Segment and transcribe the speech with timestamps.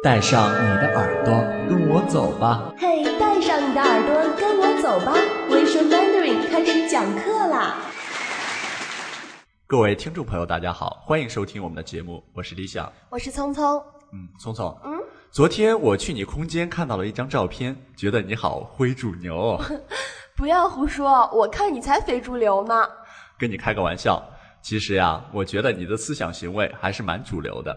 [0.00, 1.34] 带上你的耳朵，
[1.68, 2.72] 跟我走吧。
[2.78, 5.12] 嘿，带上你的耳朵，跟我走吧。
[5.50, 7.74] 微说 Mandarin 开始讲课啦！
[9.66, 13.82] 各位听众朋友，大家好，欢迎收听我们的节目，我是李想，我是聪聪。
[14.12, 14.96] 嗯，聪聪，嗯，
[15.32, 19.60] 昨天我去你空间看到了一张照片，觉得你好灰主流哦。
[20.36, 22.88] 不要胡说，我看你才非主流呢。
[23.36, 24.22] 跟你开个玩笑，
[24.62, 27.76] 其实呀，我觉得你的思想行为还是蛮主流的。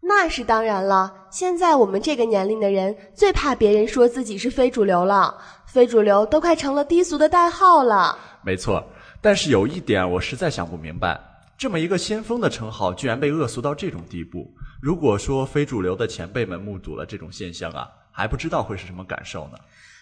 [0.00, 5.36] 那是当然了，现在我们这个年龄的人最怕别人说自己是非主流了，
[5.66, 8.18] 非主流都快成了低俗的代号了。
[8.42, 8.84] 没错，
[9.20, 11.20] 但是有一点我实在想不明白，
[11.56, 14.50] 这么一个先锋的称号居然被恶俗到这种地步。
[14.80, 19.58] 如果说非主流的前辈们目睹了这种现象啊，还不知道会是什么感受呢？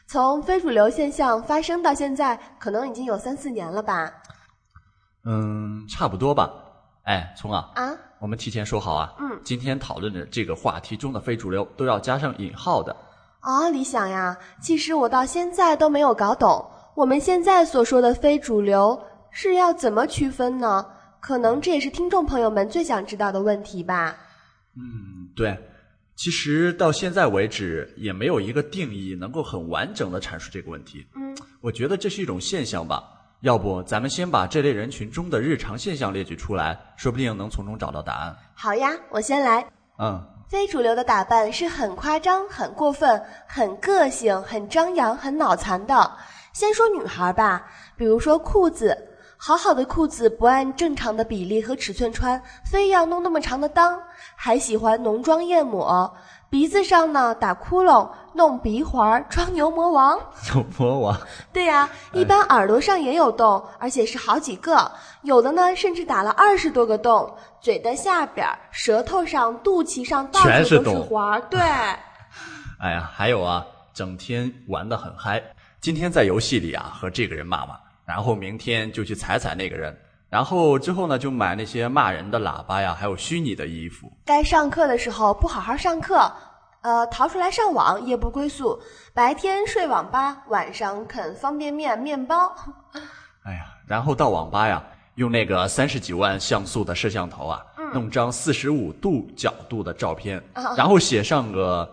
[0.06, 4.12] 从非主流现象发生到现在，可能已经有三四年了吧？
[5.24, 6.48] 嗯，差不多吧。
[7.06, 12.94] 哎，聪啊，啊，我们提前说好啊，嗯，今天讨论的这个话题中的非主流都要加上引号的。
[13.42, 20.84] 哦，理想呀，其实我到现在都没有搞懂，我们现在所说的非主流是要怎么区分呢？
[21.20, 24.16] 可能这也是听众朋友们最想知道的问题吧。
[24.74, 25.56] 嗯，对，
[26.16, 31.06] 其实到现在为止也没有一个定义能够很完整的阐述这个问题。
[31.14, 33.12] 嗯，我觉得这是一种现象吧。
[33.40, 38.36] 要不咱们先把这类人群中的日常现象列举出来，说不定能从中找到答案。
[38.54, 39.66] 好呀，我先来。
[39.98, 46.12] 嗯，非主流的打扮是很夸张、很过分、很个性、很张扬、很脑残的。
[46.52, 48.96] 先说女孩吧，比如说裤子，
[49.36, 53.98] 好好的裤子不按正常的比例和尺寸穿，非要弄那么长的裆，
[54.34, 56.16] 还喜欢浓妆艳抹，
[56.48, 60.18] 鼻子上呢打窟窿，弄鼻环，装牛魔王。
[60.52, 61.20] 牛魔王。
[61.52, 64.90] 对呀、一般耳朵上也有洞，而且是好几个，
[65.22, 71.40] 有的呢甚至打了二十多个洞，嘴的下边、舌头上、肚脐上到处都是全是洞环儿。
[71.50, 71.60] 对，
[72.78, 75.42] 哎呀，还有啊，整天玩的很嗨。
[75.80, 79.96] 今天在游戏里啊和这个人骂骂，然后明天就去踩踩那个人，
[80.28, 84.12] 然后之后呢就买那些骂人的喇叭呀，还有虚拟的衣服。
[84.24, 86.30] 该上课的时候不好好上课，
[86.80, 88.80] 呃，逃出来上网，夜不归宿，
[89.14, 92.52] 白天睡网吧，晚上啃方便面、面包。
[93.44, 94.82] 哎呀，然后到网吧呀，
[95.14, 100.42] 用那个三十几万像素的摄像头啊，弄张四十五度角度的照片，
[100.76, 101.88] 然后写上个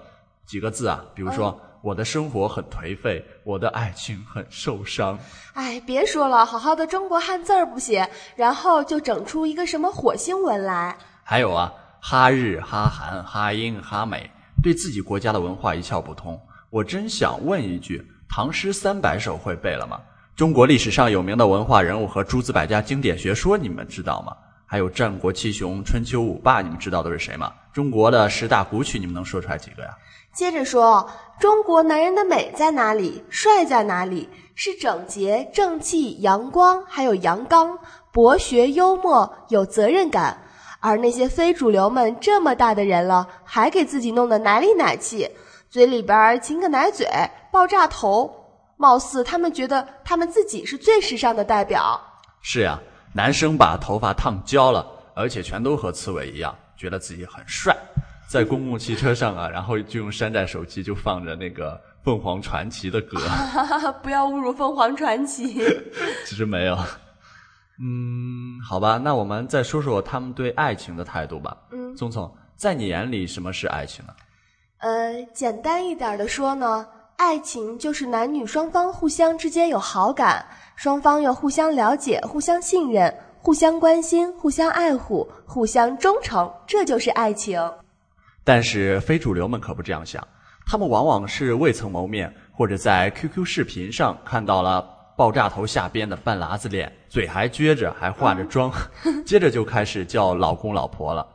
[0.46, 5.20] 几个字啊，比如说、我的生活很颓废，我的爱情很受伤。
[5.54, 10.96] 哎，别说了，好好的中国汉字儿不写，然后就整出一个什么火星文来。
[11.26, 14.32] 还有啊，哈日、哈韩、哈英、哈美，
[14.64, 16.40] 对自己国家的文化一窍不通。
[16.70, 20.00] 我真想问一句：唐诗三百首会背了吗？
[20.38, 24.34] 中国历史上有名的文化人物和诸子百家经典学说，你们知道吗？
[24.74, 27.54] 还有战国七雄、春秋五霸，你们知道都是谁吗？
[27.72, 29.90] 中国的十大古曲，你们能说出来几个呀？
[30.34, 31.08] 接着说，
[31.40, 33.24] 中国男人的美在哪里？
[33.30, 34.28] 帅在哪里？
[34.56, 37.78] 是整洁、正气、阳光，还有阳刚、
[38.12, 40.42] 博学、幽默、有责任感。
[40.80, 45.30] 而那些非主流们这么大的人了，还给自己弄得奶里奶气，
[45.70, 47.08] 嘴里边儿亲个奶嘴，
[47.52, 48.28] 爆炸头，
[48.78, 52.02] 貌似他们觉得他们自己是最时尚的代表。
[52.42, 52.80] 是呀，
[53.14, 57.76] 男生把头发烫焦了，而且全都和刺猬一样，觉得自己很帅。
[58.28, 63.20] 在公共汽车上啊，然后就用山寨手机就放着那个凤凰传奇的歌。
[64.02, 65.64] 不要侮辱凤凰传奇。
[66.26, 66.76] 其实没有。
[67.80, 71.56] 嗯，好吧，那我们再说说他们对爱情的态度吧。
[71.72, 74.14] 嗯聪聪，在你眼里什么是爱情呢？
[74.80, 76.88] 呃，简单一点的说呢，
[77.18, 87.62] 爱情就是男女双方互相之间有好感，双方又互相了解、互相信任、互相关心、互相爱护、互相忠诚，这就是爱情。
[88.44, 90.26] 但是非主流们可不这样想，
[90.66, 94.86] 他们往往是未曾谋面，或者在 QQ 视频上看到了
[95.16, 98.72] 爆炸头下边的半拉子脸，嘴还撅着，还化着妆，
[99.26, 101.26] 接着就开始叫老公老婆了。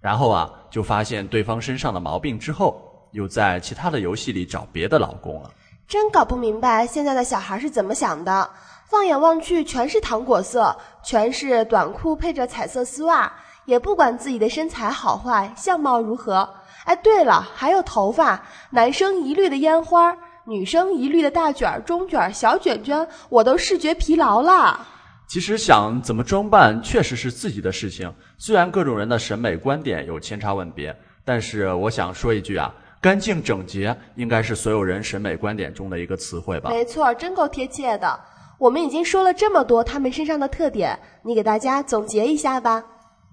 [0.00, 5.50] 然后啊，就发现对方身上的毛病之后，又在其他的游戏里找别的老公了。
[5.86, 8.50] 真搞不明白现在的小孩是怎么想的。
[8.88, 13.32] 放眼望去，全是糖果色，全是短裤配着彩色丝袜，
[13.64, 16.48] 也不管自己的身材好坏、相貌如何。
[16.84, 24.86] 哎，对了，还有头发，男生一律的烟花，女生一律的大卷儿、中卷儿、小卷卷，我都视觉疲劳了。
[25.26, 32.72] 其实想怎么装扮确实是自己的事情，虽然各种人的审美观点有千差万别，但是我想说一句啊，
[33.06, 36.70] 干净整洁应该是所有人审美观点中的一个词汇吧。
[36.70, 38.18] 没错，真够贴切的。
[38.58, 42.84] 我们已经说了这么多他们身上的特点，你给大家总结一下吧。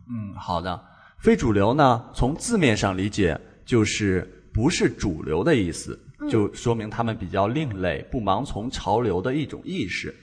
[0.07, 0.79] 嗯，好的。
[1.17, 3.35] 非主流呢，从字面上理解
[3.65, 5.99] 就是不是主流的意思，
[6.29, 10.15] 就说明他们比较另类，不盲从潮流的一种意识。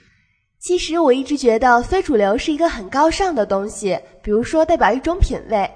[0.61, 5.69] 其实我一直觉得非主流是一个很高尚的东西，比如说代表一种品味。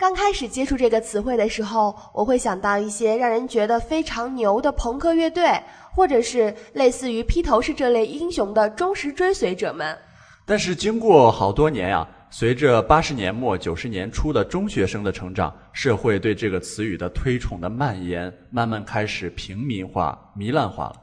[0.00, 5.62] 刚开始接触这个词汇的时候，我会想到一些让人觉得非常牛的朋克乐队，
[5.94, 9.94] 或者是类似于披头士这类英雄的忠实追随者们。
[10.46, 20.94] 但是经过好多年呀，随着八十年末九十年初的中学生的成长，社会对这个词语的推崇的蔓延，慢慢开始平民化、糜烂化了。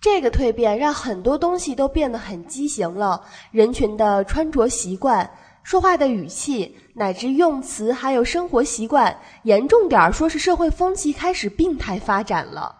[0.00, 3.22] 这个蜕变让很多东西都变得很畸形了，
[3.52, 5.30] 人群的穿着习惯。
[5.62, 12.76] 说话的语气，乃至用词，还有生活习惯，严重点儿说是社会风气开始病态发展了。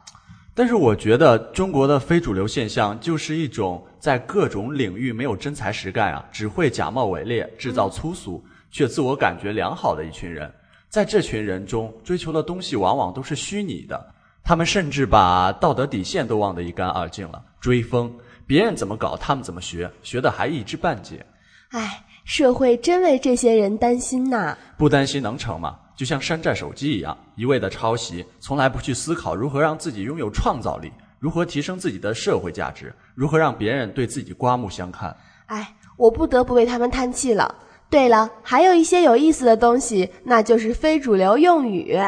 [0.54, 10.52] 但是我觉得中国的非主流现象就是一种在各种领域没有真才实干啊，只会假冒伪劣、制造粗俗，却自我感觉良好的一群人。
[10.88, 14.12] 在这群人中，追求的东西往往都是虚拟的，
[14.42, 18.12] 他们甚至把道德底线都忘得一干二净了，追风，
[18.46, 21.24] 别人怎么搞，他们怎么学，学的还一知半解。
[21.70, 22.04] 唉。
[22.24, 24.56] 社会真为这些人担心呐！
[24.76, 25.76] 不担心能成吗？
[25.96, 35.14] 就像山寨手机一样，一味的抄袭，从来不去思考如何让自己拥有创造力，如何提升自己的社会价值，如何让别人对自己刮目相看。
[35.46, 37.54] 哎，我不得不为他们叹气了。
[37.90, 41.98] 对了，还有一些有意思的东西，那就是非主流用语。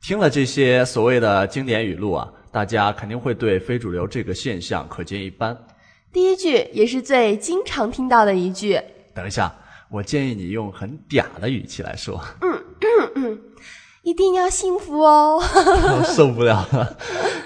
[0.00, 5.56] 听了这些所谓的经典语录啊，大家肯定会对非主流这个现象可见一斑。
[6.12, 8.80] 第一句也是最经常听到的一句。
[9.18, 9.52] 等一下，
[9.90, 12.22] 我建议你用很嗲的语气来说。
[12.40, 13.40] 嗯嗯嗯，
[14.02, 15.42] 一定要幸福哦。
[16.06, 16.96] 受不了了，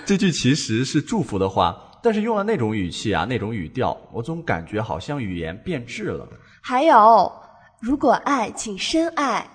[0.05, 6.29] 这句其实是祝福的话，但是用了那种语气啊，那种语调，我总感觉好像语言变质了。
[6.61, 7.33] 还有，
[7.81, 9.49] 如果爱，请深爱。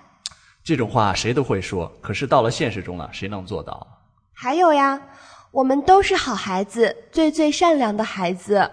[0.64, 3.86] 这种话谁都会说，可是到了现实中了，谁能做到？
[4.32, 5.00] 还有呀，
[5.52, 8.68] 我们都是好孩子，最最善良的孩子。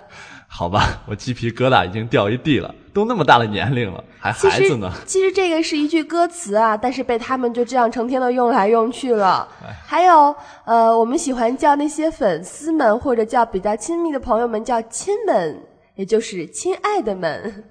[0.47, 2.73] 好吧，我鸡皮疙瘩已经掉一地了。
[2.93, 4.89] 都那么大的年龄了，还孩子呢？
[5.05, 9.45] 其实这个是一句歌词啊，但是被他们就这样成天的用来用去了。
[9.85, 10.33] 还有，
[10.63, 15.61] 呃，我们喜欢叫那些粉丝们或者叫比较亲密的朋友们叫亲们，
[15.95, 17.65] 也就是 亲爱的们。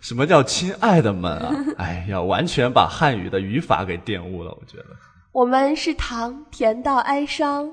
[0.00, 1.54] 什么叫亲爱的们啊？
[1.76, 4.86] 哎呀，完全把汉语的语法给玷污了，我觉得。
[5.32, 7.70] 我们是糖，甜到哀伤。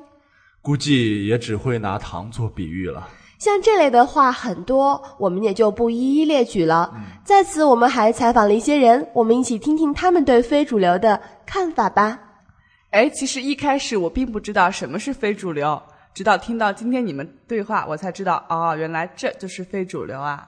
[0.61, 3.07] 估计也只会拿糖做比喻了。
[3.37, 6.91] 像这类的话很多，我们也就不一一列举了。
[7.23, 12.19] 在此，我们还采访了一些人，我们一起听听他们对非主流的看法吧。
[12.89, 15.79] 哎，其实一开始我并不知道什么是非主流，
[16.15, 20.47] 直到听到今天你们对话，我才知道，哦，原来这就是非主流啊。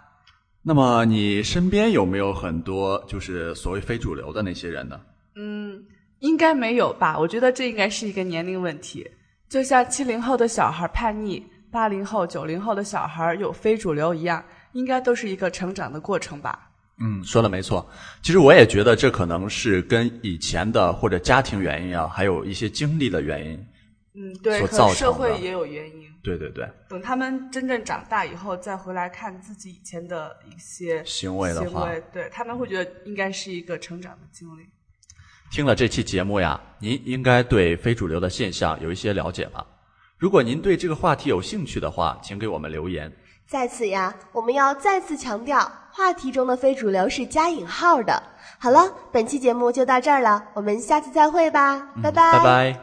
[0.64, 5.00] 那么你身边有没有很多就是所谓非主流的那些人呢？
[5.36, 5.84] 嗯，
[6.20, 7.20] 应该没有吧？
[7.20, 9.08] 我觉得这应该是一个年龄问题，
[9.48, 11.46] 就像七零后的小孩叛逆。
[11.72, 14.44] 八零后、九零后的小孩有非主流一样，
[14.74, 16.70] 应该都是一个成长的过程吧？
[17.02, 17.90] 嗯，说的没错。
[18.22, 23.68] 其实我也觉得这可能是跟以前的或者家庭原因啊，还有一些经历的原因。
[24.16, 26.10] 嗯，对，可社会也有原因。
[26.22, 26.68] 对对对。
[26.90, 34.64] 等他们真正长大以后，再回来看自己以前的一些行为的话，对他们会觉得应该是一个成长的经历。
[35.50, 39.66] 听了这期节目呀，您应该对非主流的现象有一些了解吧？
[40.20, 43.10] 如果您对这个话题有兴趣的话，请给我们留言。
[43.48, 48.22] 在此呀，我们要再次强调，话题中的非主流是加引号的。
[48.60, 48.82] 好了，
[49.14, 52.34] 本期节目就到这儿了，我们下次再会吧，拜拜。
[52.34, 52.80] 拜拜。